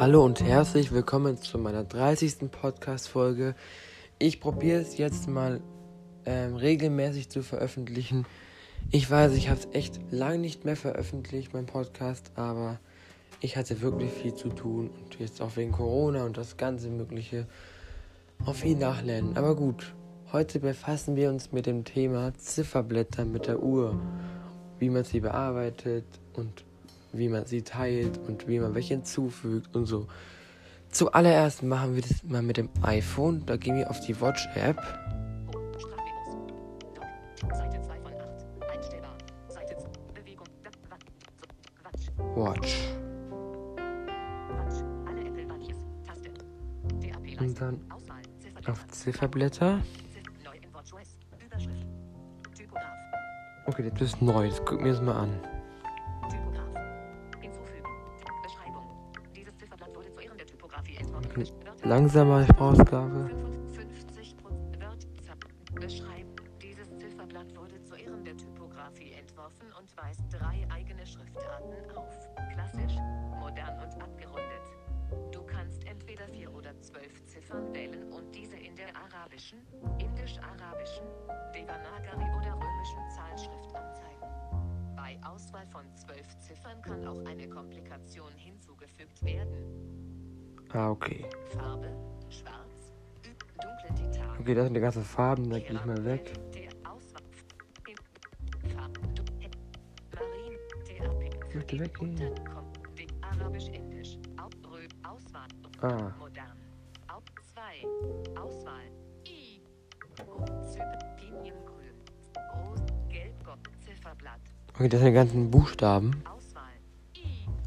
[0.00, 2.50] Hallo und herzlich willkommen zu meiner 30.
[2.50, 3.54] Podcast-Folge.
[4.18, 5.60] Ich probiere es jetzt mal
[6.24, 8.24] ähm, regelmäßig zu veröffentlichen.
[8.90, 12.80] Ich weiß, ich habe es echt lange nicht mehr veröffentlicht, mein Podcast, aber
[13.42, 17.46] ich hatte wirklich viel zu tun und jetzt auch wegen Corona und das ganze Mögliche
[18.46, 19.36] auf viel nachlernen.
[19.36, 19.94] Aber gut,
[20.32, 24.00] heute befassen wir uns mit dem Thema Zifferblätter mit der Uhr,
[24.78, 26.64] wie man sie bearbeitet und
[27.12, 30.06] wie man sie teilt und wie man welche hinzufügt und so.
[30.90, 33.44] Zuallererst machen wir das mal mit dem iPhone.
[33.46, 34.76] Da gehen wir auf die Watch-App.
[42.34, 42.76] Watch.
[47.38, 47.80] Und dann
[48.66, 49.80] auf Zifferblätter.
[53.66, 54.48] Okay, das ist neu.
[54.48, 55.59] Das gucken wir uns mal an.
[78.80, 79.58] Der arabischen,
[79.98, 81.04] indisch-arabischen,
[82.38, 84.96] oder römischen Zahlschrift anzeigen.
[84.96, 90.29] Bei Auswahl von zwölf Ziffern kann auch eine Komplikation hinzugefügt werden.
[90.72, 91.24] Ah, okay.
[91.56, 91.88] Farbe,
[92.28, 92.92] schwarz,
[93.60, 94.38] dunkle Titan.
[94.38, 96.32] Okay, das sind die ganzen Farben, da gehe ich mal weg.
[101.48, 102.34] Ich möchte weggehen.
[103.22, 104.16] Arabisch-Indisch.
[105.02, 105.48] Auswahl.
[105.80, 106.12] Ah.
[106.18, 106.56] Modern.
[107.08, 108.40] Auf 2.
[108.40, 108.84] Auswahl.
[109.26, 109.60] I.
[111.16, 111.94] Piniengrün.
[112.54, 112.92] Rot.
[113.08, 113.34] Gelb.
[113.84, 114.40] Zifferblatt.
[114.74, 116.22] Okay, das sind die ganzen Buchstaben.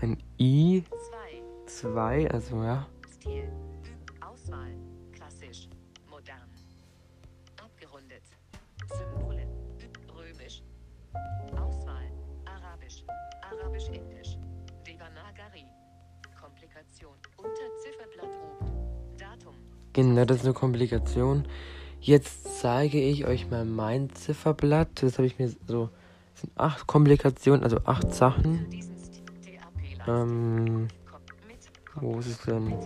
[0.00, 0.82] Ein I,
[1.78, 1.88] 2.
[1.92, 2.86] 2, also ja.
[3.08, 3.48] Stil.
[4.20, 4.74] Auswahl.
[5.12, 5.68] Klassisch.
[6.10, 6.50] Modern.
[7.62, 8.22] Abgerundet.
[8.88, 9.46] Symbole.
[10.12, 10.64] Römisch.
[11.52, 12.10] Auswahl.
[12.46, 13.04] Arabisch.
[13.42, 14.36] Arabisch-Indisch.
[14.84, 15.66] Devanagari.
[16.40, 17.14] Komplikation.
[17.36, 19.16] Unter Zifferblatt oben.
[19.16, 19.54] Datum.
[19.92, 21.46] Genau, das ist eine Komplikation.
[22.00, 25.00] Jetzt zeige ich euch mal mein Zifferblatt.
[25.00, 25.90] Das habe ich mir so.
[26.32, 28.66] Das sind acht Komplikationen, also acht Sachen.
[30.08, 30.88] Ähm.
[32.00, 32.70] Wo ist es denn?
[32.70, 32.78] Ja,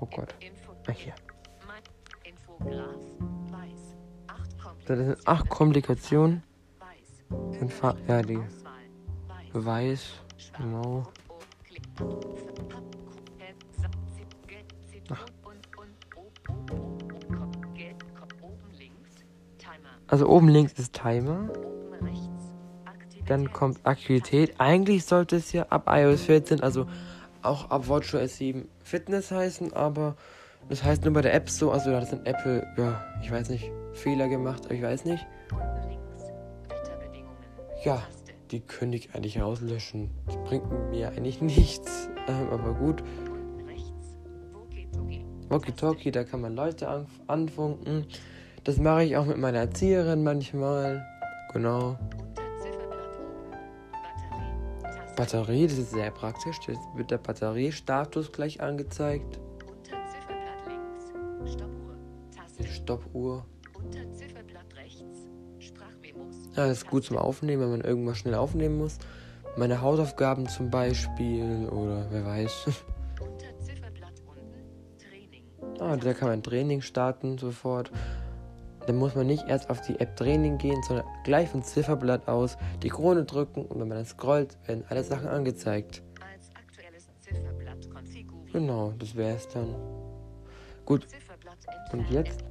[0.00, 0.34] oh Gott.
[0.40, 0.72] Info.
[0.86, 1.14] Ah, hier.
[4.26, 4.50] Acht
[4.86, 6.42] Das sind acht Komplikationen.
[7.28, 8.40] Und Fa ja, die
[9.52, 10.14] weiß.
[10.58, 11.04] Genau.
[15.10, 15.26] Ach.
[20.06, 21.48] Also oben links ist Timer.
[23.30, 24.54] Dann kommt Aktivität.
[24.58, 26.88] Eigentlich sollte es ja ab iOS 14, also
[27.42, 30.16] auch ab WatchOS 7 Fitness heißen, aber
[30.68, 31.70] das heißt nur bei der App so.
[31.70, 35.24] Also da hat ein Apple, ja, ich weiß nicht, Fehler gemacht, aber ich weiß nicht.
[37.84, 38.02] Ja,
[38.50, 40.10] die könnte ich eigentlich rauslöschen.
[40.26, 43.00] Das bringt mir eigentlich nichts, ähm, aber gut.
[45.50, 48.06] Walkie-Talkie, da kann man Leute an anfunken.
[48.64, 51.06] Das mache ich auch mit meiner Erzieherin manchmal.
[51.52, 51.96] Genau.
[55.16, 56.58] Batterie, das ist sehr praktisch.
[56.66, 59.38] Das wird der Batteriestatus gleich angezeigt.
[59.66, 61.96] Unter Zifferblatt links, Stoppuhr,
[62.34, 63.46] Taste, Stoppuhr.
[63.74, 65.28] unter Zifferblatt rechts,
[65.58, 66.36] Sprachmemos.
[66.56, 68.98] Ja, das ist gut zum Aufnehmen, wenn man irgendwas schnell aufnehmen muss.
[69.56, 72.66] Meine Hausaufgaben zum Beispiel oder wer weiß.
[73.20, 75.44] Unter Zifferblatt unten, Training.
[75.80, 77.90] Ah, da kann man Training starten sofort.
[78.90, 82.58] Dann muss man nicht erst auf die App Training gehen, sondern gleich vom Zifferblatt aus
[82.82, 86.02] die Krone drücken und wenn man dann scrollt, werden alle Sachen angezeigt.
[86.20, 88.52] Als aktuelles Zifferblatt konfigurieren.
[88.52, 89.76] Genau, das wäre es dann.
[90.84, 91.06] Gut,
[91.92, 92.42] Und jetzt?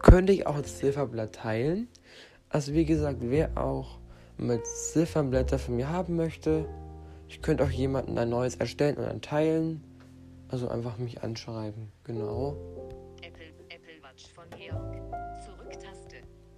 [0.00, 1.86] Könnte ich auch das Zifferblatt teilen.
[2.48, 4.00] Also wie gesagt, wer auch
[4.36, 6.68] mit Ziffernblätter von mir haben möchte,
[7.28, 9.84] ich könnte auch jemanden ein neues erstellen und dann teilen.
[10.48, 11.92] Also einfach mich anschreiben.
[12.02, 12.56] Genau.
[13.22, 15.03] Apple, Apple Watch von Georg.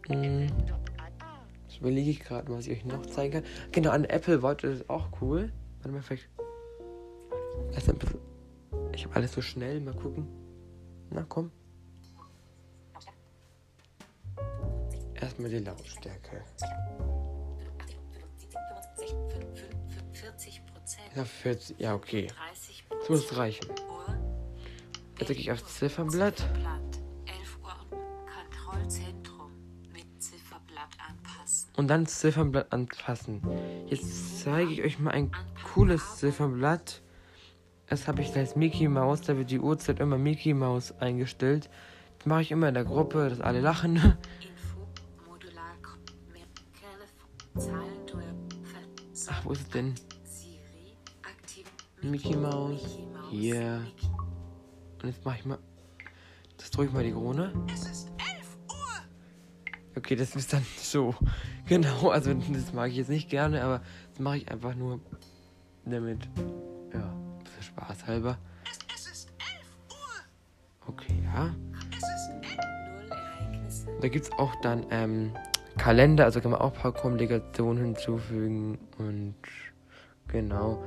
[0.08, 3.44] Ah, Das überlege ich gerade, was ich euch noch zeigen kann.
[3.72, 5.52] Genau, an Apple Watch ist auch cool.
[5.78, 6.28] Warte mal, vielleicht.
[7.74, 7.98] Bisschen.
[8.94, 9.80] Ich habe alles so schnell.
[9.80, 10.26] Mal gucken.
[11.10, 11.50] Na komm.
[15.14, 16.42] Erstmal die Lautstärke.
[20.12, 21.06] 40 Prozent.
[21.14, 21.78] Ja, 40.
[21.78, 22.26] Ja, okay.
[22.26, 23.66] 30 Das muss reichen.
[25.18, 26.44] Jetzt klicke ich auf Zifferblatt.
[31.76, 33.42] Und dann Ziffernblatt anpassen.
[33.86, 35.30] Jetzt zeige ich euch mal ein
[35.74, 37.02] cooles Ziffernblatt.
[37.88, 41.68] das habe ich als Mickey Mouse, da wird die Uhrzeit immer Mickey Mouse eingestellt.
[42.18, 44.16] Das mache ich immer in der Gruppe, dass alle lachen.
[49.28, 49.94] Ach, wo ist es denn?
[52.02, 52.98] Mickey Mouse.
[53.30, 53.80] Hier.
[53.80, 54.06] Mickey.
[55.02, 55.58] Und jetzt mache ich mal.
[56.56, 57.52] Das drücke ich mal die Krone.
[57.72, 58.15] Es ist 11 Uhr.
[59.96, 61.14] Okay, das ist dann so.
[61.68, 65.00] Genau, also das mag ich jetzt nicht gerne, aber das mache ich einfach nur
[65.84, 66.28] damit.
[66.94, 67.12] Ja,
[67.42, 68.38] bisschen Spaß halber.
[68.70, 70.88] Es, es ist 11 Uhr.
[70.88, 71.52] Okay, ja.
[71.90, 73.86] Es ist Null Ereignisse.
[74.00, 75.32] Da gibt es auch dann ähm,
[75.76, 79.34] Kalender, also kann man auch ein paar Komplikationen hinzufügen und
[80.28, 80.84] genau.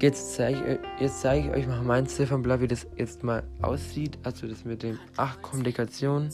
[0.00, 4.18] Jetzt zeige ich, jetzt zeige ich euch mal mein Ziffernblatt, wie das jetzt mal aussieht.
[4.22, 6.30] Also das mit den acht Komplikationen.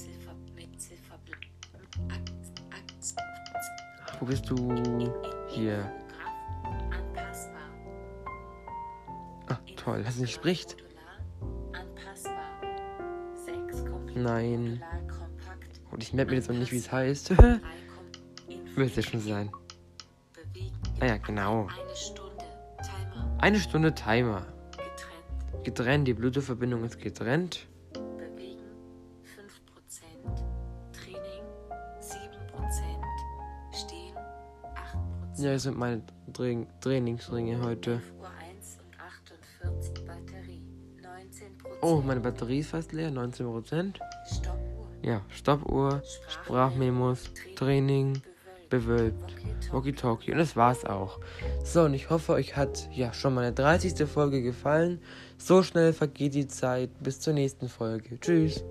[4.21, 5.13] Wo bist du?
[5.49, 5.93] Hier.
[9.49, 10.77] Ah, toll, dass es nicht spricht.
[11.41, 12.61] Modular, anpassbar.
[13.45, 14.83] 6 komplett Nein.
[15.91, 17.31] Und ich merke mir jetzt noch nicht, wie es heißt.
[17.31, 17.61] 3 kom
[18.49, 19.51] Info, Müsste schon sein.
[21.01, 21.67] Ah ja, genau.
[21.67, 22.45] Eine Stunde.
[22.83, 23.39] Timer.
[23.39, 24.47] Eine Stunde Timer.
[24.73, 25.65] Getrennt.
[25.65, 27.67] Getrennt, die Bluetooth-Verbindung ist getrennt.
[35.37, 36.03] Ja, das sind meine
[36.33, 36.45] Tra
[36.81, 37.93] Trainingsringe heute.
[37.93, 40.63] 11 Uhr 1 und 48 Batterie.
[41.01, 41.83] 19%.
[41.83, 43.97] Oh, meine Batterie ist fast leer, 19%.
[44.27, 44.89] Stoppuhr.
[45.03, 48.23] Ja, Stoppuhr, Sprachmemos, Training,
[48.71, 49.35] bewölbt,
[49.73, 50.33] Walkie-Talkie.
[50.33, 51.19] Und das war's auch.
[51.65, 54.09] So, und ich hoffe, euch hat ja schon meine 30.
[54.09, 55.01] Folge gefallen.
[55.37, 56.91] So schnell vergeht die Zeit.
[57.03, 58.19] Bis zur nächsten Folge.
[58.21, 58.65] Tschüss.